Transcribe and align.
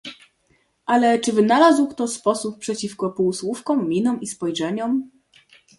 "Ale 0.85 1.19
czy 1.19 1.33
wynalazł 1.33 1.87
kto 1.87 2.07
sposób 2.07 2.59
przeciw 2.59 2.95
półsłówkom, 3.15 3.89
minom 3.89 4.21
i 4.21 4.27
spojrzeniom?..." 4.27 5.11